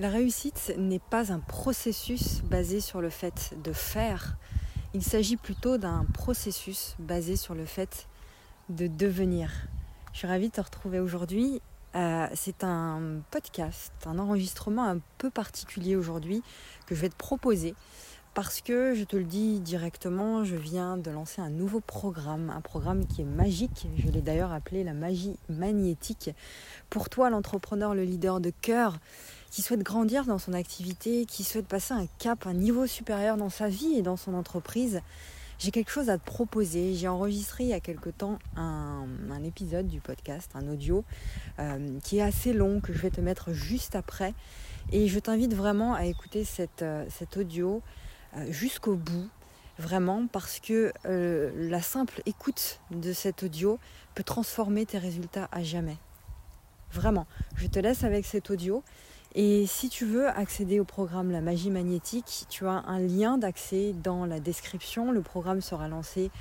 [0.00, 4.38] La réussite n'est pas un processus basé sur le fait de faire.
[4.94, 8.08] Il s'agit plutôt d'un processus basé sur le fait
[8.70, 9.50] de devenir.
[10.14, 11.60] Je suis ravie de te retrouver aujourd'hui.
[11.94, 16.42] Euh, c'est un podcast, un enregistrement un peu particulier aujourd'hui
[16.86, 17.74] que je vais te proposer
[18.34, 22.60] parce que je te le dis directement, je viens de lancer un nouveau programme, un
[22.60, 23.88] programme qui est magique.
[23.98, 26.30] Je l'ai d'ailleurs appelé la magie magnétique.
[26.90, 28.98] Pour toi, l'entrepreneur, le leader de cœur,
[29.50, 33.50] qui souhaite grandir dans son activité, qui souhaite passer un cap, un niveau supérieur dans
[33.50, 35.00] sa vie et dans son entreprise,
[35.58, 36.94] j'ai quelque chose à te proposer.
[36.94, 39.06] J'ai enregistré il y a quelque temps un,
[39.44, 41.04] épisode du podcast, un audio,
[41.58, 44.34] euh, qui est assez long, que je vais te mettre juste après.
[44.92, 46.44] Et je t'invite vraiment à écouter
[46.82, 47.82] euh, cet audio
[48.48, 49.28] jusqu'au bout,
[49.78, 53.78] vraiment, parce que la simple écoute de cet audio
[54.14, 55.96] peut transformer tes résultats à jamais.
[56.92, 58.82] Vraiment, je te laisse avec cet audio.
[59.36, 63.94] Et si tu veux accéder au programme La Magie Magnétique, tu as un lien d'accès
[64.02, 65.12] dans la description.
[65.12, 66.32] Le programme sera lancé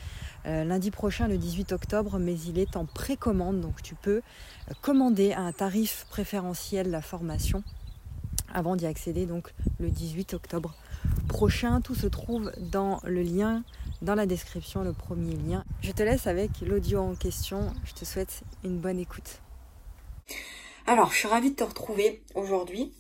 [0.48, 4.74] euh, lundi prochain, le 18 octobre, mais il est en précommande, donc tu peux euh,
[4.82, 7.64] commander à un tarif préférentiel la formation
[8.52, 10.74] avant d'y accéder, donc le 18 octobre
[11.28, 11.82] prochain.
[11.82, 13.64] Tout se trouve dans le lien
[14.02, 15.64] dans la description, le premier lien.
[15.82, 17.74] Je te laisse avec l'audio en question.
[17.86, 19.42] Je te souhaite une bonne écoute.
[20.88, 22.94] Alors, je suis ravie de te retrouver aujourd'hui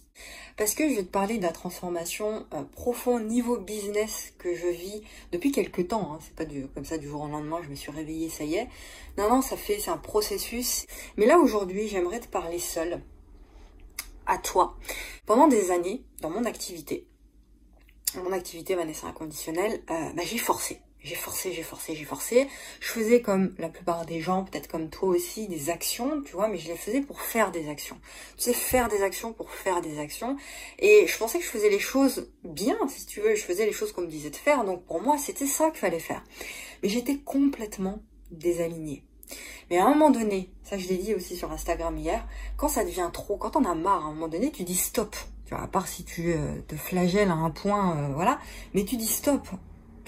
[0.58, 4.67] parce que je vais te parler de la transformation euh, profonde niveau business que je
[4.67, 6.13] vis depuis quelques temps.
[6.13, 6.19] Hein.
[6.22, 8.67] C'est pas comme ça du jour au lendemain, je me suis réveillée, ça y est.
[9.17, 10.86] Non, non, ça fait, c'est un processus.
[11.16, 13.02] Mais là aujourd'hui, j'aimerais te parler seule,
[14.25, 14.75] à toi.
[15.25, 17.08] Pendant des années, dans mon activité,
[18.16, 20.82] mon activité Vanessa Inconditionnelle, euh, bah, j'ai forcé.
[21.02, 22.48] J'ai forcé, j'ai forcé, j'ai forcé.
[22.82, 26.50] Je faisais comme la plupart des gens, peut-être comme toi aussi, des actions, tu vois,
[26.50, 27.98] mais je les faisais pour faire des actions.
[28.38, 30.36] Tu sais, faire des actions pour faire des actions.
[30.78, 33.72] Et je pensais que je faisais les choses bien, si tu veux, je faisais les
[33.72, 34.66] choses qu'on me disait de faire.
[34.66, 36.24] Donc pour moi, c'était ça qu'il fallait faire.
[36.84, 39.03] Mais j'étais complètement désalignée.
[39.69, 42.28] Mais à un moment donné, ça je l'ai dit aussi sur Instagram hier,
[42.58, 45.16] quand ça devient trop, quand on a marre, à un moment donné, tu dis stop.
[45.50, 48.40] Tu vois, à part si tu euh, te flagelles à un point, euh, voilà.
[48.76, 49.50] Mais tu dis stop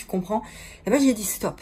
[0.01, 0.41] tu comprends?
[0.85, 1.61] Et ben j'ai dit stop.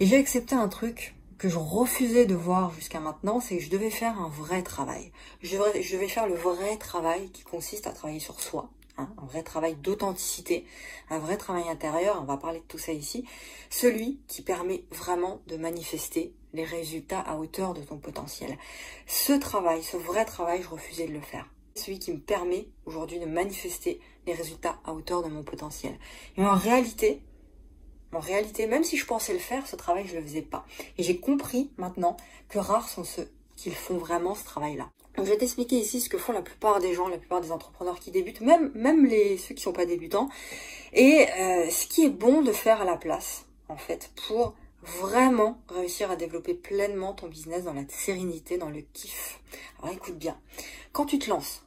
[0.00, 3.70] Et j'ai accepté un truc que je refusais de voir jusqu'à maintenant, c'est que je
[3.70, 5.12] devais faire un vrai travail.
[5.40, 9.08] Je devais, je devais faire le vrai travail qui consiste à travailler sur soi, hein,
[9.16, 10.66] un vrai travail d'authenticité,
[11.08, 13.24] un vrai travail intérieur, on va parler de tout ça ici,
[13.70, 18.58] celui qui permet vraiment de manifester les résultats à hauteur de ton potentiel.
[19.06, 21.46] Ce travail, ce vrai travail, je refusais de le faire.
[21.80, 25.98] Celui qui me permet aujourd'hui de manifester les résultats à hauteur de mon potentiel.
[26.36, 27.22] Et en réalité,
[28.12, 30.66] en réalité, même si je pensais le faire, ce travail, je le faisais pas.
[30.98, 32.16] Et j'ai compris maintenant
[32.48, 34.90] que rares sont ceux qui font vraiment ce travail-là.
[35.16, 38.00] je vais t'expliquer ici ce que font la plupart des gens, la plupart des entrepreneurs
[38.00, 38.72] qui débutent, même,
[39.38, 40.28] ceux qui sont pas débutants,
[40.92, 45.60] et euh, ce qui est bon de faire à la place, en fait, pour vraiment
[45.68, 49.40] réussir à développer pleinement ton business dans la sérénité, dans le kiff.
[49.82, 50.38] Alors écoute bien,
[50.92, 51.62] quand tu te lances,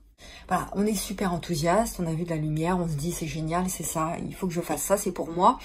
[0.47, 3.27] voilà, on est super enthousiaste, on a vu de la lumière, on se dit c'est
[3.27, 5.59] génial, c'est ça, il faut que je fasse ça, c'est pour moi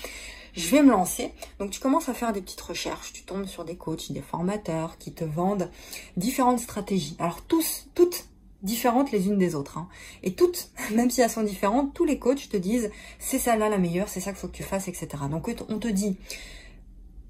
[0.58, 1.32] je vais me lancer.
[1.58, 4.98] Donc tu commences à faire des petites recherches, tu tombes sur des coachs, des formateurs
[4.98, 5.70] qui te vendent
[6.16, 7.16] différentes stratégies.
[7.18, 8.24] Alors tous, toutes
[8.62, 9.78] différentes les unes des autres.
[9.78, 9.88] Hein.
[10.22, 13.78] Et toutes, même si elles sont différentes, tous les coachs te disent c'est celle-là la
[13.78, 15.08] meilleure, c'est ça qu'il faut que tu fasses, etc.
[15.30, 16.16] Donc on te dit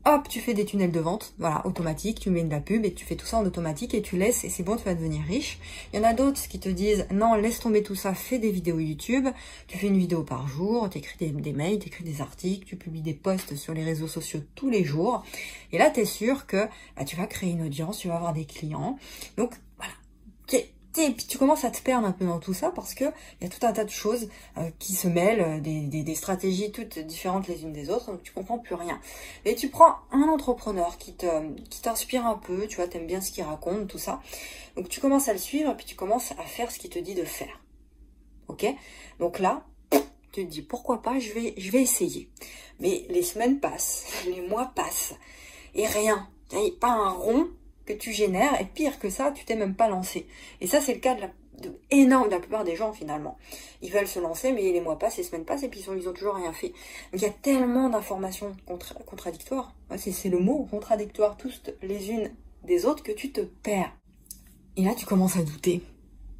[0.04, 2.94] hop, tu fais des tunnels de vente, voilà, automatique, tu mets de la pub et
[2.94, 5.22] tu fais tout ça en automatique et tu laisses et c'est bon, tu vas devenir
[5.24, 5.58] riche.
[5.92, 8.50] Il y en a d'autres qui te disent non, laisse tomber tout ça, fais des
[8.50, 9.28] vidéos YouTube,
[9.66, 12.76] tu fais une vidéo par jour, tu écris des, mails, tu écris des articles, tu
[12.76, 15.24] publies des posts sur les réseaux sociaux tous les jours.
[15.72, 16.66] Et là, tu es sûr que
[16.96, 18.98] bah, tu vas créer une audience, tu vas avoir des clients.
[19.36, 19.92] Donc voilà,
[20.96, 23.04] et puis tu commences à te perdre un peu dans tout ça parce que
[23.40, 26.72] il y a tout un tas de choses euh, qui se mêlent, euh, des, stratégies
[26.72, 29.00] toutes différentes les unes des autres, donc tu comprends plus rien.
[29.44, 31.14] Et tu prends un entrepreneur qui
[31.70, 34.20] qui t'inspire un peu, tu vois, t'aimes bien ce qu'il raconte, tout ça.
[34.76, 36.98] Donc tu commences à le suivre et puis tu commences à faire ce qu'il te
[36.98, 37.60] dit de faire.
[38.48, 38.66] Ok?
[39.20, 39.64] Donc là,
[40.32, 42.28] tu te dis pourquoi pas, je vais je vais essayer.
[42.80, 45.14] Mais les semaines passent, les mois passent
[45.74, 46.28] et rien.
[46.80, 47.48] Pas un rond
[47.88, 50.26] que tu génères, et pire que ça, tu t'es même pas lancé.
[50.60, 51.30] Et ça, c'est le cas de la
[51.60, 53.36] de, la plupart des gens finalement.
[53.82, 56.12] Ils veulent se lancer, mais les mois passent, les semaines passent, et puis ils ont,
[56.12, 56.72] toujours rien fait.
[57.12, 58.56] Il y a tellement d'informations
[59.06, 62.30] contradictoires, c'est le mot, contradictoires, toutes les unes
[62.64, 63.92] des autres, que tu te perds.
[64.76, 65.82] Et là, tu commences à douter.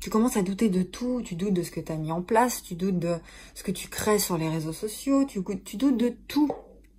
[0.00, 2.22] Tu commences à douter de tout, tu doutes de ce que tu as mis en
[2.22, 3.16] place, tu doutes de
[3.54, 6.52] ce que tu crées sur les réseaux sociaux, tu doutes de tout.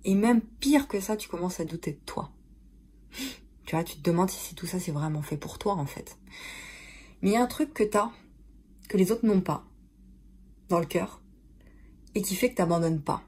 [0.04, 2.30] Et même pire que ça, tu commences à douter de toi.
[3.70, 6.18] Tu vois, te demandes si tout ça c'est vraiment fait pour toi en fait.
[7.22, 8.10] Mais il y a un truc que t'as,
[8.88, 9.62] que les autres n'ont pas.
[10.68, 11.20] dans le cœur
[12.16, 13.22] et qui fait que tu n'abandonnes pas.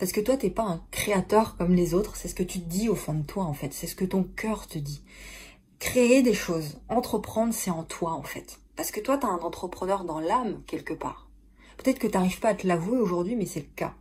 [0.00, 2.68] Parce que toi, t'es pas un créateur comme les autres, c'est ce que tu te
[2.68, 5.04] dis au fond de toi en fait, c'est ce que ton cœur te dit.
[5.78, 8.58] Créer des choses, entreprendre, c'est en toi en fait.
[8.74, 11.28] Parce que toi, tu as un entrepreneur dans l'âme quelque part.
[11.76, 13.94] Peut-être que tu n'arrives pas à te l'avouer aujourd'hui, mais c'est le cas.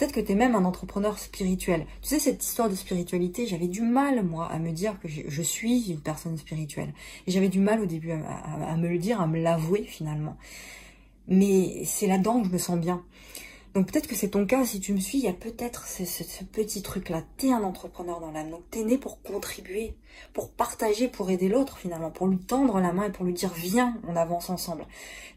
[0.00, 1.84] Peut-être que tu es même un entrepreneur spirituel.
[2.00, 5.42] Tu sais, cette histoire de spiritualité, j'avais du mal, moi, à me dire que je
[5.42, 6.94] suis une personne spirituelle.
[7.26, 10.38] Et j'avais du mal au début à, me le dire, à me l'avouer finalement.
[11.28, 13.04] Mais c'est là-dedans que je me sens bien.
[13.74, 16.44] Donc peut-être que c'est ton cas, si tu me suis, il y a peut-être ce,
[16.44, 17.22] petit truc-là.
[17.36, 19.96] T'es un entrepreneur dans l'âme, donc t'es né pour contribuer,
[20.32, 23.52] pour partager, pour aider l'autre finalement, pour lui tendre la main et pour lui dire
[23.54, 24.86] viens, on avance ensemble.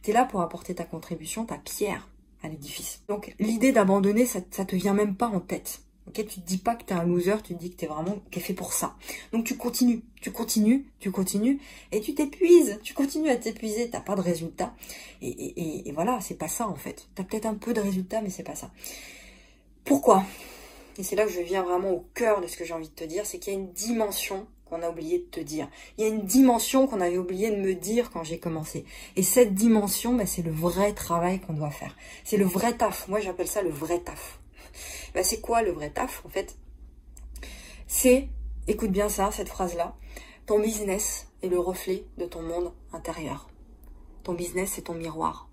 [0.04, 2.08] T'es là pour apporter ta contribution, ta pierre
[2.50, 3.02] l'édifice.
[3.08, 5.82] Donc l'idée d'abandonner, ça, te vient même pas en tête.
[6.08, 8.20] Ok, tu te dis pas que t'es un loser, tu te dis que t'es vraiment
[8.30, 8.96] qu'est fait pour ça.
[9.32, 11.62] Donc tu continues, tu continues, tu continues,
[11.94, 12.80] et tu t'épuises.
[12.84, 14.76] Tu continues à t'épuiser, t'as pas de résultat.
[15.22, 17.08] Et, voilà, c'est pas ça en fait.
[17.16, 18.70] T'as peut-être un peu de résultat, mais c'est pas ça.
[19.86, 20.26] Pourquoi?
[20.98, 22.94] Et c'est là que je viens vraiment au cœur de ce que j'ai envie de
[22.94, 24.46] te dire, c'est qu'il y a une dimension
[24.82, 25.68] a oublié de te dire.
[25.98, 28.86] Il y a une dimension qu'on avait oublié de me dire quand j'ai commencé.
[29.16, 31.96] Et cette dimension, ben, c'est le vrai travail qu'on doit faire.
[32.24, 33.08] C'est le vrai taf.
[33.08, 34.40] Moi, j'appelle ça le vrai taf.
[35.14, 36.56] Bah, c'est quoi le vrai taf en fait?
[37.88, 38.28] C'est,
[38.68, 39.96] écoute bien ça, cette phrase-là,
[40.46, 43.50] ton business est le reflet de ton monde intérieur.
[44.24, 45.50] Ton business, c'est ton miroir.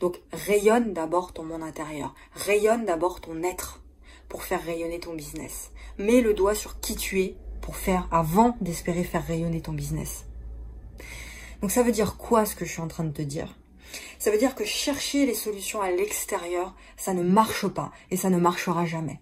[0.00, 2.14] Donc rayonne d'abord ton monde intérieur.
[2.32, 3.82] Rayonne d'abord ton être
[4.28, 5.70] pour faire rayonner ton business.
[5.98, 10.26] Mets le doigt sur qui tu es pour faire, avant d'espérer faire rayonner ton business.
[11.62, 13.56] Donc ça veut dire quoi ce que je suis en train de te dire?
[14.18, 18.28] Ça veut dire que chercher les solutions à l'extérieur, ça ne marche pas et ça
[18.28, 19.18] ne marchera jamais.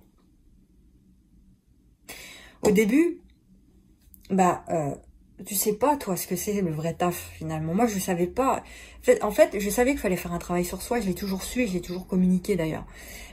[2.63, 3.21] Au début,
[4.29, 4.93] bah, euh,
[5.47, 7.75] tu sais pas toi ce que c'est le vrai taf finalement.
[7.75, 8.65] Moi je savais pas.
[9.21, 11.01] En fait, je savais qu'il fallait faire un travail sur soi.
[11.01, 12.87] Je l'ai toujours su et je l'ai toujours communiqué d'ailleurs.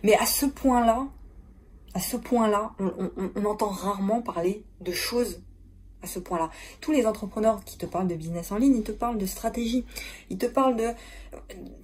[0.04, 1.08] Mais à ce point-là,
[1.94, 2.74] à ce point-là,
[3.36, 5.42] on entend rarement parler de choses
[6.02, 6.50] à ce point-là.
[6.82, 9.86] Tous les entrepreneurs qui te parlent de business en ligne, ils te parlent de stratégie,
[10.30, 10.90] ils te parlent de,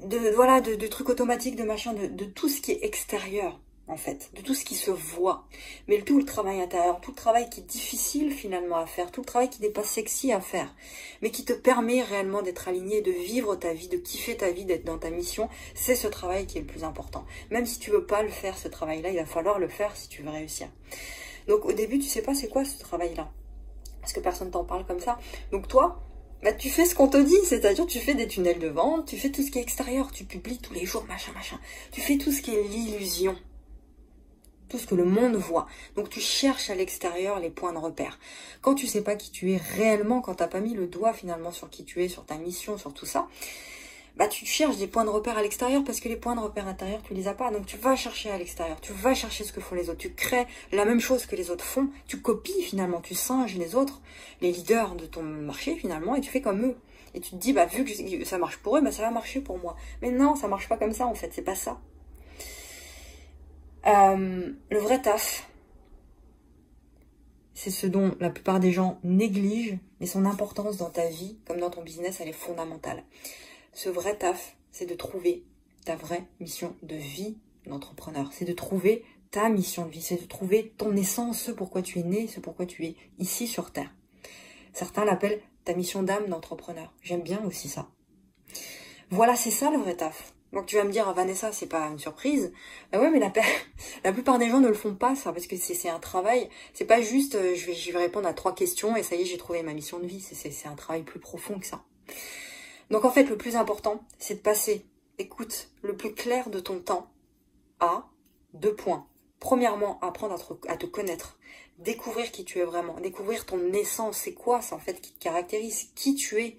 [0.07, 4.29] de voilà, de, trucs automatiques, de machin, de, tout ce qui est extérieur, en fait,
[4.33, 5.45] de tout ce qui se voit.
[5.87, 9.21] Mais tout le travail intérieur, tout le travail qui est difficile finalement à faire, tout
[9.21, 10.73] le travail qui n'est pas sexy à faire,
[11.21, 14.65] mais qui te permet réellement d'être aligné, de vivre ta vie, de kiffer ta vie,
[14.65, 17.25] d'être dans ta mission, c'est ce travail qui est le plus important.
[17.51, 20.09] Même si tu veux pas le faire, ce travail-là, il va falloir le faire si
[20.09, 20.67] tu veux réussir.
[21.47, 23.29] Donc au début, tu sais pas c'est quoi ce travail-là
[24.05, 25.17] parce que personne t'en parle comme ça.
[25.51, 25.99] Donc toi,
[26.43, 29.17] bah, tu fais ce qu'on te dit, c'est-à-dire tu fais des tunnels de vente, tu
[29.17, 31.59] fais tout ce qui est extérieur, tu publies tous les jours, machin, machin.
[31.91, 33.35] Tu fais tout ce qui est l'illusion.
[34.75, 35.67] Tout ce que le monde voit.
[35.95, 38.19] Donc tu cherches à l'extérieur les points de repère.
[38.61, 41.53] Quand tu sais pas qui tu es réellement, quand t'as pas mis le doigt finalement
[41.53, 43.29] sur qui tu es, sur ta mission, sur tout ça,
[44.17, 46.67] bah tu cherches des points de repère à l'extérieur parce que les points de repère
[46.67, 47.51] intérieurs tu les as pas.
[47.51, 48.81] Donc tu vas chercher à l'extérieur.
[48.81, 49.99] Tu vas chercher ce que font les autres.
[49.99, 51.87] Tu crées la même chose que les autres font.
[52.05, 52.99] Tu copies finalement.
[52.99, 54.01] Tu singes les autres
[54.41, 56.75] les leaders de ton marché finalement et tu fais comme eux.
[57.13, 59.39] Et tu te dis bah vu que ça marche pour eux bah ça va marcher
[59.39, 59.77] pour moi.
[60.01, 61.31] Mais non ça marche pas comme ça en fait.
[61.31, 61.79] C'est pas ça
[63.87, 65.49] euh, le vrai taf
[67.53, 71.59] c'est ce dont la plupart des gens négligent mais son importance dans ta vie comme
[71.59, 73.03] dans ton business elle est fondamentale
[73.75, 75.43] ce vrai taf, c'est de trouver
[75.83, 77.37] ta vraie mission de vie
[77.67, 78.31] d'entrepreneur.
[78.31, 81.99] C'est de trouver ta mission de vie, c'est de trouver ton essence, ce pourquoi tu
[81.99, 83.93] es né, ce pourquoi tu es ici sur Terre.
[84.71, 86.93] Certains l'appellent ta mission d'âme d'entrepreneur.
[87.01, 87.89] J'aime bien aussi ça.
[89.09, 90.34] Voilà, c'est ça le vrai taf.
[90.55, 92.53] Donc tu vas me dire, Vanessa, c'est pas une surprise.
[92.91, 93.19] Bah ouais, mais
[94.03, 96.49] la, plupart des gens ne le font pas, ça, parce que c'est un travail.
[96.73, 99.37] C'est pas juste, euh, je vais, répondre à trois questions et ça y est, j'ai
[99.37, 100.21] trouvé ma mission de vie.
[100.21, 101.83] C'est un travail plus profond que ça.
[102.89, 104.85] Donc en fait, le plus important, c'est de passer,
[105.19, 107.11] écoute, le plus clair de ton temps
[107.81, 108.07] à
[108.53, 109.05] deux points.
[109.41, 110.35] Premièrement, apprendre
[110.69, 111.37] à te, connaître,
[111.79, 115.19] découvrir qui tu es vraiment, découvrir ton essence, c'est quoi ça en fait qui te
[115.21, 116.57] caractérise, qui tu es?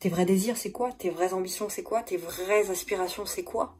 [0.00, 0.92] Tes vrais désirs, c'est quoi?
[0.92, 2.02] Tes vraies ambitions, c'est quoi?
[2.02, 3.76] Tes vraies aspirations, c'est quoi?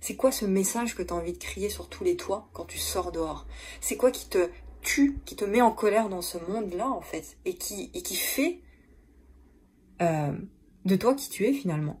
[0.00, 2.64] C'est quoi ce message que tu as envie de crier sur tous les toits quand
[2.64, 3.46] tu sors dehors?
[3.80, 4.48] C'est quoi qui te
[4.82, 7.36] tue, qui te met en colère dans ce monde-là en fait?
[7.44, 8.60] Et qui, et qui fait
[10.02, 10.32] euh,
[10.84, 12.00] de toi qui tu es finalement?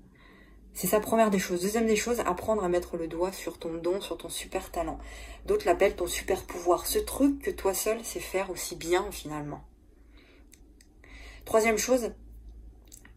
[0.72, 1.62] C'est sa première des choses.
[1.62, 4.98] Deuxième des choses, apprendre à mettre le doigt sur ton don, sur ton super talent.
[5.46, 6.86] D'autres l'appellent ton super pouvoir.
[6.86, 9.64] Ce truc que toi seul sais faire aussi bien finalement.
[11.46, 12.12] Troisième chose,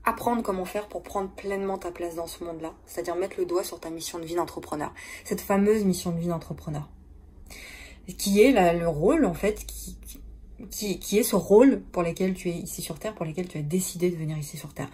[0.09, 2.73] apprendre comment faire pour prendre pleinement ta place dans ce monde-là.
[2.85, 4.93] C'est-à-dire mettre le doigt sur ta mission de vie d'entrepreneur.
[5.23, 6.89] Cette fameuse mission de vie d'entrepreneur.
[8.17, 12.53] Qui est le rôle en fait qui, qui, est ce rôle pour lequel tu es
[12.53, 14.89] ici sur Terre, pour lequel tu as décidé de venir ici sur Terre.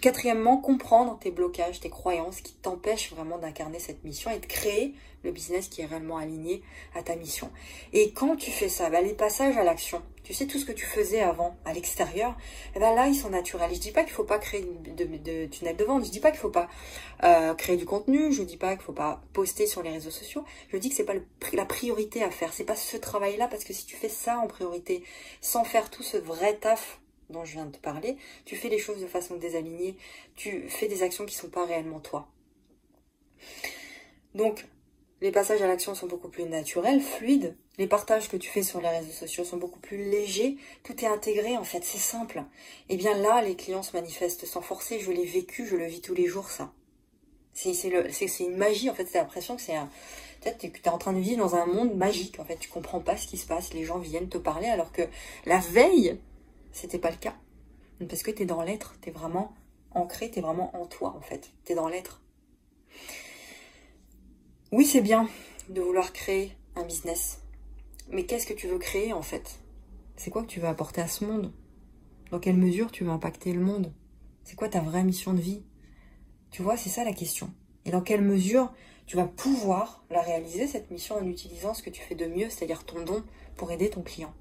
[0.00, 4.94] Quatrièmement, comprendre tes blocages, tes croyances qui t'empêchent vraiment d'incarner cette mission et de créer
[5.22, 6.62] le business qui est réellement aligné
[6.94, 7.50] à ta mission.
[7.92, 10.72] Et quand tu fais ça, bah, les passages à l'action, tu sais tout ce que
[10.72, 12.36] tu faisais avant à l'extérieur,
[12.76, 13.74] eh ben là ils sont naturels.
[13.74, 16.40] Je dis pas qu'il faut pas créer de, tunnel de vente, je dis pas qu'il
[16.40, 16.68] faut pas
[17.24, 20.44] euh, créer du contenu, je dis pas qu'il faut pas poster sur les réseaux sociaux.
[20.68, 21.14] Je dis que c'est pas
[21.52, 24.46] la priorité à faire, c'est pas ce travail-là parce que si tu fais ça en
[24.46, 25.02] priorité,
[25.40, 27.00] sans faire tout ce vrai taf
[27.30, 29.96] dont je viens de te parler, tu fais les choses de façon désalignée,
[30.36, 32.28] tu fais des actions qui sont pas réellement toi.
[34.34, 34.64] Donc
[35.20, 37.54] les passages à l'action sont beaucoup plus naturels, fluides.
[37.76, 40.56] Les partages que tu fais sur les réseaux sociaux sont beaucoup plus légers.
[40.82, 42.38] Tout est intégré, en fait, c'est simple.
[42.88, 44.98] Et eh bien là, les clients se manifestent sans forcer.
[44.98, 46.72] Je l'ai vécu, je le vis tous les jours, ça.
[47.52, 47.74] C'est
[48.40, 49.06] une magie, en fait.
[49.06, 49.90] C'est l'impression que c'est un...
[50.40, 52.56] Peut-être que tu es en train de vivre dans un monde magique, en fait.
[52.56, 53.74] Tu comprends pas ce qui se passe.
[53.74, 55.02] Les gens viennent te parler alors que
[55.44, 56.18] la veille,
[56.72, 57.34] c'était pas le cas.
[58.08, 58.94] Parce que tu es dans l'être.
[59.02, 59.52] Tu es vraiment
[59.90, 61.50] ancré, tu es vraiment en toi, en fait.
[61.66, 62.22] Tu es dans l'être.
[64.72, 65.28] Oui, c'est bien
[65.68, 67.40] de vouloir créer un business.
[68.08, 69.58] Mais qu'est-ce que tu veux créer en fait?
[70.16, 71.52] C'est quoi que tu veux apporter à ce monde?
[72.30, 73.92] Dans quelle mesure tu veux impacter le monde?
[74.44, 75.64] C'est quoi ta vraie mission de vie?
[76.52, 77.52] Tu vois, c'est ça la question.
[77.84, 78.72] Et dans quelle mesure
[79.06, 82.48] tu vas pouvoir la réaliser, cette mission, en utilisant ce que tu fais de mieux,
[82.48, 83.24] c'est-à-dire ton don,
[83.56, 84.32] pour aider ton client?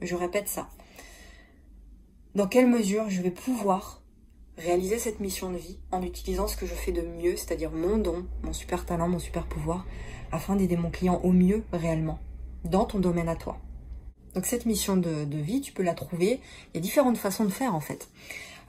[0.00, 0.70] Je répète ça.
[2.34, 3.99] Dans quelle mesure je vais pouvoir
[4.60, 7.98] réaliser cette mission de vie en utilisant ce que je fais de mieux, c'est-à-dire mon
[7.98, 9.86] don, mon super talent, mon super pouvoir,
[10.32, 12.18] afin d'aider mon client au mieux réellement,
[12.64, 13.58] dans ton domaine à toi.
[14.34, 16.40] Donc cette mission de, vie, tu peux la trouver,
[16.72, 18.08] il y a différentes façons de faire en fait.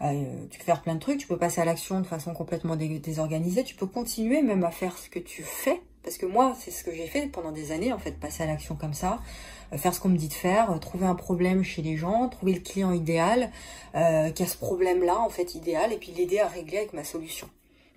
[0.01, 2.75] Euh, tu peux faire plein de trucs, tu peux passer à l'action de façon complètement
[2.75, 6.71] désorganisée, tu peux continuer même à faire ce que tu fais, parce que moi c'est
[6.71, 9.19] ce que j'ai fait pendant des années en fait, passer à l'action comme ça,
[9.77, 12.53] faire ce qu'on me dit de faire, euh, trouver un problème chez les gens, trouver
[12.53, 13.51] le client idéal,
[13.95, 17.03] euh, qui a ce problème-là en fait idéal, et puis l'aider à régler avec ma
[17.03, 17.49] solution.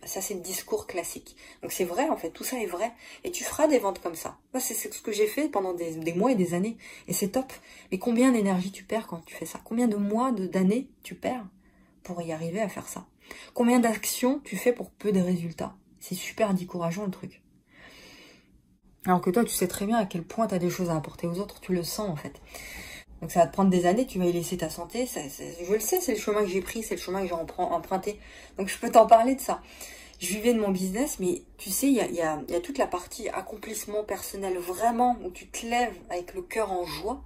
[0.06, 1.34] Ça, c'est le discours classique.
[1.62, 2.92] Donc c'est vrai, en fait, tout ça est vrai.
[3.24, 4.36] Et tu feras des ventes comme ça.
[4.58, 6.76] C'est ce que j'ai fait pendant des, mois et des années.
[7.08, 7.50] Et c'est top.
[7.90, 9.60] Mais combien d'énergie tu perds quand tu fais ça?
[9.64, 11.46] Combien de mois, d'années tu perds
[12.02, 13.06] pour y arriver à faire ça?
[13.54, 15.74] Combien d'actions tu fais pour peu de résultats?
[16.00, 17.40] C'est super décourageant le truc.
[19.06, 20.96] Alors que toi, tu sais très bien à quel point tu as des choses à
[20.96, 22.40] apporter aux autres, tu le sens en fait.
[23.20, 25.06] Donc ça va te prendre des années, tu vas y laisser ta santé.
[25.06, 28.18] je le sais, c'est le chemin que j'ai pris, c'est le chemin que j'ai emprunté.
[28.58, 29.60] Donc je peux t'en parler de ça.
[30.20, 34.04] Je vivais de mon business, mais tu sais, il y a, toute la partie accomplissement
[34.04, 37.22] personnel, vraiment, où tu te lèves avec le cœur en joie.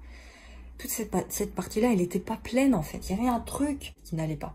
[0.79, 3.09] Toute cette, cette partie-là, elle n'était pas pleine en fait.
[3.09, 4.55] Il y avait un truc qui n'allait pas.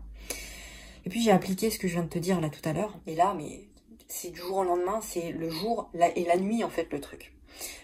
[1.06, 2.98] Et puis j'ai appliqué ce que je viens de te dire là tout à l'heure.
[3.06, 3.68] Et là, mais
[4.08, 7.34] c'est du jour au lendemain, c'est le jour et la nuit en fait le truc.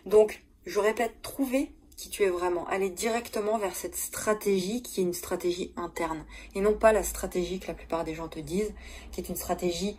[0.07, 2.67] Donc, je répète, trouver qui tu es vraiment.
[2.69, 6.25] Aller directement vers cette stratégie qui est une stratégie interne
[6.55, 8.73] et non pas la stratégie que la plupart des gens te disent,
[9.13, 9.97] qui est une stratégie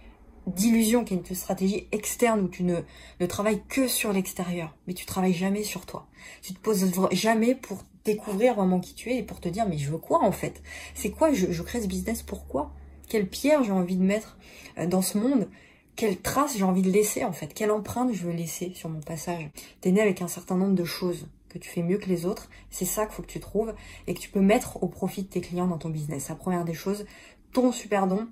[0.47, 2.81] d'illusion, qui est une stratégie externe où tu ne,
[3.27, 6.07] travailles que sur l'extérieur, mais tu travailles jamais sur toi.
[6.41, 9.77] Tu te poses jamais pour découvrir vraiment qui tu es et pour te dire mais
[9.77, 10.63] je veux quoi en fait?
[10.95, 11.31] C'est quoi?
[11.33, 12.73] Je, je crée ce business Pourquoi?
[13.07, 14.37] Quelle pierre j'ai envie de mettre
[14.79, 15.47] euh, dans ce monde?
[15.95, 19.01] Quelle trace j'ai envie de laisser en fait, quelle empreinte je veux laisser sur mon
[19.01, 19.49] passage.
[19.81, 22.49] T'es né avec un certain nombre de choses que tu fais mieux que les autres,
[22.69, 23.73] c'est ça qu'il faut que tu trouves
[24.07, 26.29] et que tu peux mettre au profit de tes clients dans ton business.
[26.29, 27.05] La première des choses,
[27.51, 28.29] ton super don,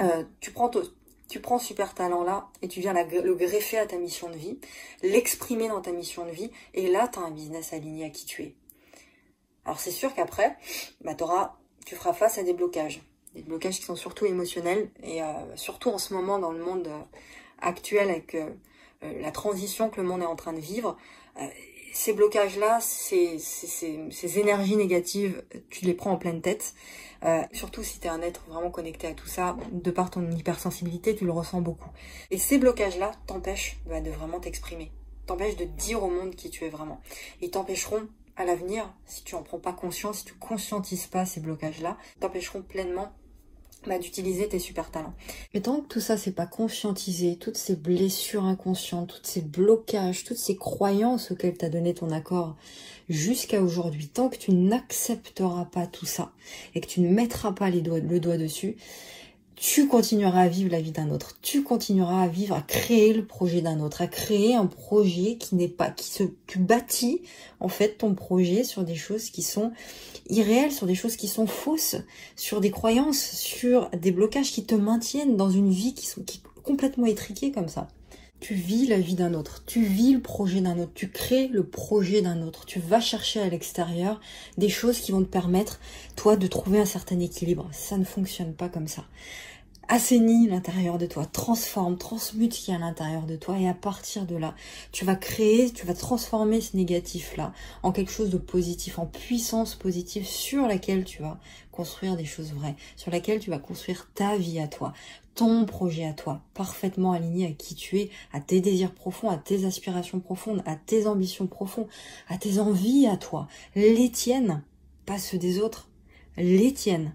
[0.00, 4.28] euh, tu prends ce super talent là et tu viens le greffer à ta mission
[4.28, 4.58] de vie,
[5.02, 8.26] l'exprimer dans ta mission de vie et là tu as un business aligné à qui
[8.26, 8.54] tu es.
[9.64, 10.56] Alors c'est sûr qu'après,
[11.02, 11.16] bah,
[11.86, 13.00] tu feras face à des blocages
[13.34, 15.26] des blocages qui sont surtout émotionnels et euh,
[15.56, 17.00] surtout en ce moment dans le monde euh,
[17.60, 18.50] actuel avec euh,
[19.20, 20.96] la transition que le monde est en train de vivre.
[21.92, 26.74] ces blocages-là, ces, ces, énergies négatives, tu les prends en pleine tête.
[27.52, 31.14] surtout si tu es un être vraiment connecté à tout ça, de par ton hypersensibilité,
[31.14, 31.90] tu le ressens beaucoup.
[32.30, 34.90] Et ces blocages-là t'empêchent bah, de vraiment t'exprimer,
[35.26, 37.02] t'empêchent de dire au monde qui tu es vraiment.
[37.42, 41.40] Ils t'empêcheront à l'avenir, si tu en prends pas conscience, si tu conscientises pas ces
[41.40, 43.12] blocages-là, t'empêcheront pleinement
[43.88, 45.14] bah, d'utiliser tes super talents.
[45.52, 50.24] Mais tant que tout ça c'est pas conscientisé, toutes ces blessures inconscientes, tous ces blocages,
[50.24, 52.56] toutes ces croyances auxquelles tu as donné ton accord
[53.08, 56.32] jusqu'à aujourd'hui, tant que tu n'accepteras pas tout ça
[56.74, 58.76] et que tu ne mettras pas les doigts, le doigt dessus,
[59.56, 61.36] tu continueras à vivre la vie d'un autre.
[61.40, 65.54] Tu continueras à vivre, à créer le projet d'un autre, à créer un projet qui
[65.54, 67.22] n'est pas, qui se, tu bâtis
[67.60, 69.72] en fait ton projet sur des choses qui sont
[70.28, 71.96] irréelles, sur des choses qui sont fausses,
[72.36, 76.42] sur des croyances, sur des blocages qui te maintiennent dans une vie qui sont qui
[76.62, 77.88] complètement étriquée comme ça.
[78.44, 81.64] Tu vis la vie d'un autre, tu vis le projet d'un autre, tu crées le
[81.64, 84.20] projet d'un autre, tu vas chercher à l'extérieur
[84.58, 85.80] des choses qui vont te permettre,
[86.14, 87.66] toi, de trouver un certain équilibre.
[87.72, 89.06] Ça ne fonctionne pas comme ça.
[89.88, 93.58] Assainis l'intérieur de toi, transforme, transmute ce qui est à l'intérieur de toi.
[93.58, 94.54] Et à partir de là,
[94.92, 99.74] tu vas créer, tu vas transformer ce négatif-là en quelque chose de positif, en puissance
[99.74, 101.38] positive sur laquelle tu vas
[101.74, 104.92] construire des choses vraies, sur laquelle tu vas construire ta vie à toi,
[105.34, 109.36] ton projet à toi, parfaitement aligné à qui tu es, à tes désirs profonds, à
[109.36, 111.88] tes aspirations profondes, à tes ambitions profondes,
[112.28, 114.62] à tes envies à toi, les tiennes,
[115.04, 115.88] pas ceux des autres,
[116.36, 117.12] les tiennes.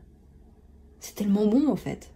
[1.00, 2.12] C'est tellement bon en fait.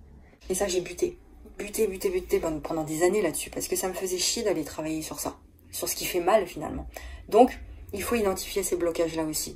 [0.50, 1.18] Et ça, j'ai buté.
[1.58, 3.50] Buté, buté, buté pendant des années là-dessus.
[3.50, 5.38] Parce que ça me faisait chier d'aller travailler sur ça.
[5.72, 6.88] Sur ce qui fait mal finalement.
[7.30, 7.58] Donc,
[7.94, 9.56] il faut identifier ces blocages-là aussi.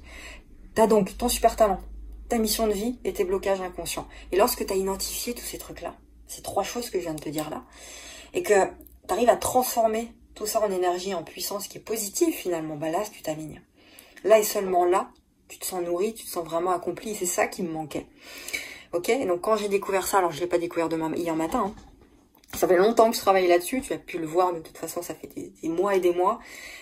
[0.76, 1.82] T'as donc ton super talent,
[2.30, 4.08] ta mission de vie et tes blocages inconscients.
[4.32, 5.96] Et lorsque tu as identifié tous ces trucs-là,
[6.28, 7.64] ces trois choses que je viens de te dire là,
[8.34, 8.66] et que
[9.08, 12.90] tu arrives à transformer tout ça en énergie, en puissance qui est positive finalement, bah
[12.90, 13.62] là, tu t'alignes.
[14.24, 15.10] Là et seulement là,
[15.48, 17.16] tu te sens nourri, tu te sens vraiment accompli.
[17.16, 18.08] C'est ça qui me manquait.
[18.94, 19.10] Ok?
[19.10, 21.87] Et donc quand j'ai découvert ça, alors je l'ai pas découvert demain, hier matin, hein.
[22.54, 25.02] Ça fait longtemps que je travaille là-dessus, tu as pu le voir, de toute façon
[25.02, 26.40] ça fait des, mois et des mois,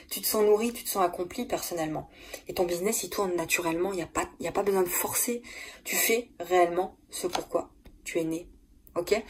[0.09, 2.09] tu te sens nourri, tu te sens accompli personnellement.
[2.47, 5.41] Et ton business il tourne naturellement, il n'y a, pas, a pas besoin de forcer,
[5.83, 7.69] tu fais réellement ce pourquoi
[8.03, 8.47] tu es né.
[8.95, 9.21] Ok?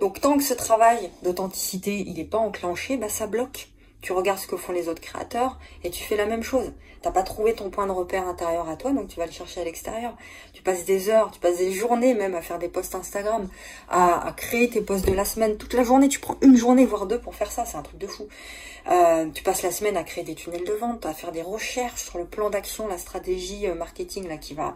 [0.00, 3.71] Donc tant que ce travail d'authenticité il n'est pas enclenché, bah ça bloque
[4.02, 6.72] tu regardes ce que font les autres créateurs et tu fais la même chose.
[7.02, 9.60] T'as pas trouvé ton point de repère intérieur à toi, donc tu vas le chercher
[9.60, 10.16] à l'extérieur.
[10.52, 13.48] Tu passes des heures, tu passes des journées même à faire des posts Instagram,
[13.88, 15.56] à, créer tes posts de la semaine.
[15.56, 17.98] Toute la journée, tu prends une journée, voire deux pour faire ça, c'est un truc
[17.98, 18.28] de fou.
[18.90, 22.02] Euh, tu passes la semaine à créer des tunnels de vente, à faire des recherches
[22.02, 24.74] sur le plan d'action, la stratégie euh, marketing là qui va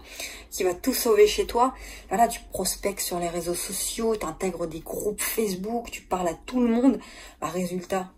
[0.50, 1.74] qui va tout sauver chez toi.
[2.08, 6.34] Voilà, tu prospectes sur les réseaux sociaux, tu intègres des groupes Facebook, tu parles à
[6.46, 7.00] tout le monde.
[7.40, 8.08] Bah, résultat,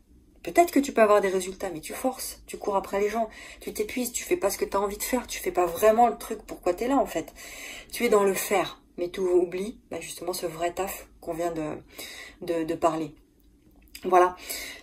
[0.42, 3.28] Peut-être que tu peux avoir des résultats, mais tu forces, tu cours après les gens,
[3.60, 5.66] tu t'épuises, tu fais pas ce que tu as envie de faire, tu fais pas
[5.66, 7.32] vraiment le truc pourquoi tu es là en fait?
[7.92, 11.52] Tu es dans le faire, mais tu oublies bah, justement ce vrai taf qu'on vient
[11.52, 13.14] de, de, parler.
[14.04, 14.36] Voilà.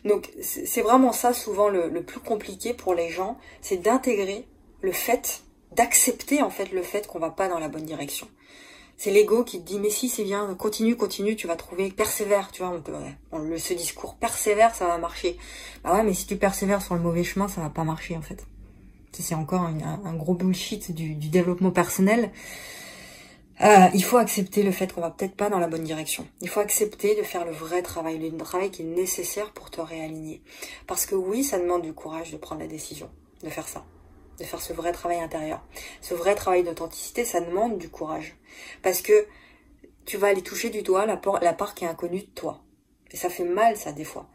[0.03, 4.45] Donc c'est vraiment ça souvent le, le plus compliqué pour les gens, c'est d'intégrer
[4.81, 5.41] le fait,
[5.71, 8.27] d'accepter en fait le fait qu'on va pas dans la bonne direction.
[8.97, 12.51] C'est l'ego qui te dit mais si c'est bien, continue, continue, tu vas trouver, persévère,
[12.51, 12.93] tu vois, on peut,
[13.33, 15.37] le, ce discours persévère, ça va marcher.
[15.83, 18.21] Bah ouais, mais si tu persévères sur le mauvais chemin, ça va pas marcher en
[18.21, 18.45] fait.
[19.11, 22.31] C'est encore un, gros bullshit du, développement personnel.
[23.61, 26.27] Euh, il faut accepter le fait qu'on va peut-être pas dans la bonne direction.
[26.41, 29.79] Il faut accepter de faire le vrai travail, le travail qui est nécessaire pour te
[29.79, 30.41] réaligner.
[30.85, 33.09] Parce que oui, ça demande du courage de prendre la décision
[33.43, 33.85] de faire ça
[34.39, 35.63] de faire ce vrai travail intérieur.
[36.01, 38.35] Ce vrai travail d'authenticité, ça demande du courage.
[38.81, 39.27] Parce que
[40.05, 42.61] tu vas aller toucher du doigt la, part, la part qui est inconnue de toi.
[43.11, 44.27] Et ça fait mal, ça, des fois.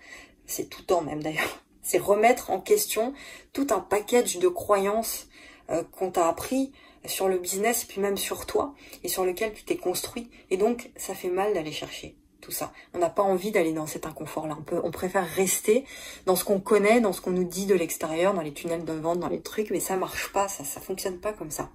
[0.47, 1.63] C'est tout le temps même, d'ailleurs.
[1.83, 3.15] C'est remettre en question
[3.53, 5.29] tout un package de croyances
[5.71, 6.73] euh, qu'on t'a appris
[7.07, 10.31] sur le business, puis même sur toi, et sur lequel tu t'es construit.
[10.51, 12.73] Et donc, ça fait mal d'aller chercher tout ça.
[12.95, 14.57] On n'a pas envie d'aller dans cet inconfort-là.
[14.73, 15.85] On, on préfère rester
[16.27, 18.93] dans ce qu'on connaît, dans ce qu'on nous dit de l'extérieur, dans les tunnels de
[18.93, 21.71] vente, dans les trucs, mais ça marche pas, ça, ça fonctionne pas comme ça.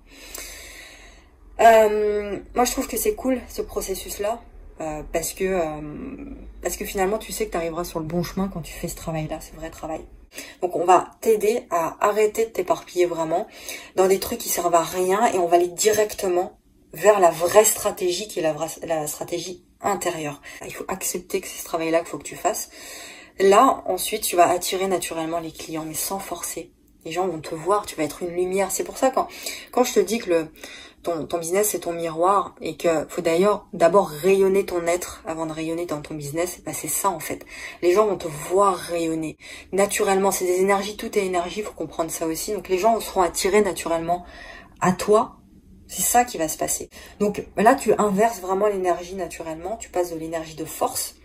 [1.61, 4.41] Euh, moi, je trouve que c'est cool ce processus-là.
[4.81, 8.23] Euh, parce que euh, parce que finalement tu sais que tu arriveras sur le bon
[8.23, 10.01] chemin quand tu fais ce travail-là, ce vrai travail.
[10.61, 13.47] Donc on va t'aider à arrêter de t'éparpiller vraiment
[13.95, 16.59] dans des trucs qui servent à rien et on va aller directement
[16.91, 18.53] vers la vraie stratégie qui est la,
[18.85, 20.41] la stratégie intérieur.
[20.65, 22.69] Il faut accepter que c'est ce travail-là qu'il faut que tu fasses.
[23.39, 26.71] Là, ensuite, tu vas attirer naturellement les clients, mais sans forcer.
[27.05, 28.71] Les gens vont te voir, tu vas être une lumière.
[28.71, 29.27] C'est pour ça quand
[29.71, 30.47] quand je te dis que le
[31.05, 35.45] ton, ton business c'est ton miroir et que faut d'ailleurs d'abord rayonner ton être avant
[35.45, 37.45] de rayonner dans ton business, bah c'est ça en fait.
[37.83, 39.37] Les gens vont te voir rayonner.
[39.71, 42.53] Naturellement, c'est des énergies, tout est énergie, faut comprendre ça aussi.
[42.53, 44.25] Donc les gens seront attirés naturellement
[44.81, 45.37] à toi
[45.87, 46.89] c'est ça qui va se passer.
[47.19, 49.77] Donc là, tu inverses vraiment l'énergie naturellement.
[49.77, 51.15] Tu passes de l'énergie de force,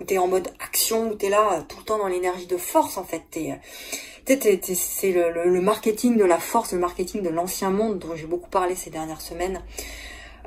[0.00, 2.08] où tu es en mode action, où tu es là euh, tout le temps dans
[2.08, 3.22] l'énergie de force en fait.
[3.30, 8.26] T'es, euh, c'est le, marketing de la force, le marketing de l'ancien monde dont j'ai
[8.26, 9.62] beaucoup parlé ces dernières semaines,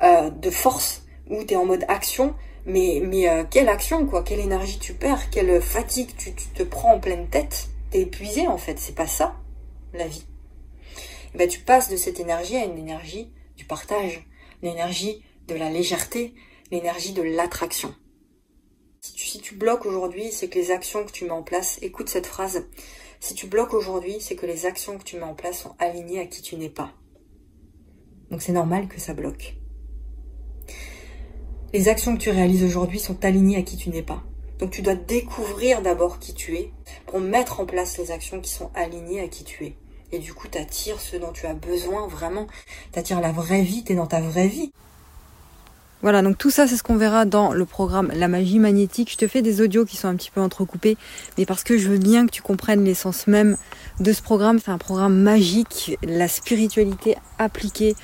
[0.02, 2.34] euh, de force, où tu es en mode action.
[2.66, 7.00] Mais, mais quelle action quoi Quelle énergie tu perds Quelle fatigue tu, te prends en
[7.00, 8.78] pleine tête T'es épuisé en fait.
[8.78, 9.34] C'est pas ça
[9.94, 10.26] la vie.
[11.34, 13.30] Et ben, tu passes de cette énergie à une énergie
[13.64, 14.26] partage,
[14.62, 16.34] l'énergie de la légèreté,
[16.70, 17.94] l'énergie de l'attraction.
[19.00, 21.78] Si tu, si tu bloques aujourd'hui, c'est que les actions que tu mets en place,
[21.82, 22.66] écoute cette phrase,
[23.20, 26.20] si tu bloques aujourd'hui, c'est que les actions que tu mets en place sont alignées
[26.20, 26.92] à qui tu n'es pas.
[28.30, 29.56] Donc c'est normal que ça bloque.
[31.72, 34.22] Les actions que tu réalises aujourd'hui sont alignées à qui tu n'es pas.
[34.58, 36.72] Donc tu dois découvrir d'abord qui tu es
[37.06, 39.76] pour mettre en place les actions qui sont alignées à qui tu es.
[40.12, 42.46] Et du coup, tu attires ce dont tu as besoin vraiment.
[42.92, 44.72] Tu attires la vraie vie, tu es dans ta vraie vie.
[46.02, 49.12] Voilà, donc tout ça, c'est ce qu'on verra dans le programme La magie magnétique.
[49.12, 50.96] Je te fais des audios qui sont un petit peu entrecoupés,
[51.36, 53.58] mais parce que je veux bien que tu comprennes l'essence même
[54.00, 54.58] de ce programme.
[54.58, 57.96] C'est un programme magique, la spiritualité appliquée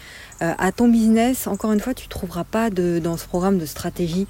[0.42, 1.46] euh, à ton business.
[1.46, 4.26] Encore une fois, tu ne trouveras pas de, dans ce programme de stratégie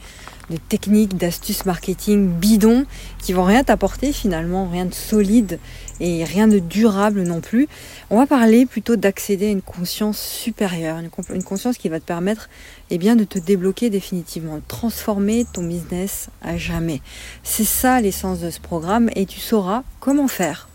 [0.51, 2.85] de techniques, d'astuces marketing bidons
[3.19, 5.59] qui vont rien t'apporter finalement, rien de solide
[6.01, 7.69] et rien de durable non plus.
[8.11, 12.49] On va parler plutôt d'accéder à une conscience supérieure, une, conscience qui va te permettre
[12.91, 17.01] eh bien, de te débloquer définitivement, de transformer ton business à jamais.
[17.43, 20.69] C'est ça l'essence de ce programme et tu sauras comment faire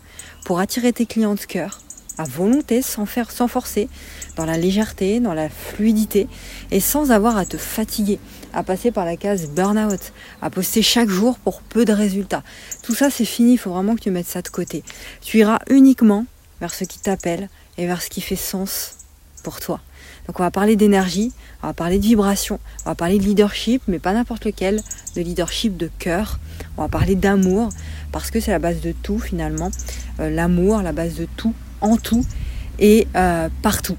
[0.44, 1.80] pour attirer tes clients de cœur
[2.18, 3.88] à volonté, sans faire, sans forcer,
[4.36, 6.28] dans la légèreté, dans la fluidité
[6.70, 8.18] et sans avoir à te fatiguer
[8.52, 12.42] à passer par la case burn-out, à poster chaque jour pour peu de résultats.
[12.82, 14.82] Tout ça, c'est fini, il faut vraiment que tu mettes ça de côté.
[15.20, 16.26] Tu iras uniquement
[16.60, 18.96] vers ce qui t'appelle et vers ce qui fait sens
[19.42, 19.80] pour toi.
[20.26, 23.82] Donc on va parler d'énergie, on va parler de vibration, on va parler de leadership,
[23.88, 24.80] mais pas n'importe lequel,
[25.16, 26.38] de leadership de cœur.
[26.76, 27.70] On va parler d'amour,
[28.12, 29.70] parce que c'est la base de tout finalement.
[30.20, 32.24] Euh, l'amour, la base de tout, en tout
[32.78, 33.96] et euh, partout.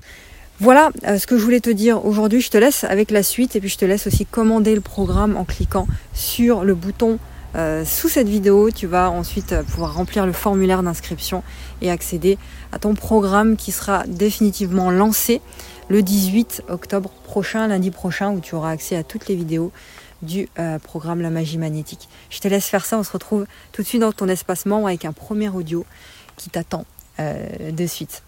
[0.63, 2.39] Voilà euh, ce que je voulais te dire aujourd'hui.
[2.39, 5.36] Je te laisse avec la suite et puis je te laisse aussi commander le programme
[5.36, 7.19] en cliquant sur le bouton
[7.58, 8.71] euh, sous cette vidéo.
[8.71, 11.43] Tu vas ensuite euh, pouvoir remplir le formulaire d'inscription
[11.82, 12.38] et accéder
[12.71, 15.41] à ton programme qui sera définitivement lancé
[15.89, 19.73] le 18 octobre prochain, lundi prochain, où tu auras accès à toutes les vidéos
[20.21, 20.47] du
[20.82, 22.08] programme La Magie Magnétique.
[22.30, 22.97] Je te laisse faire ça.
[22.97, 25.86] On se retrouve tout de suite dans ton espace membre avec un premier audio
[26.38, 26.86] qui t'attend
[27.19, 28.23] de suite.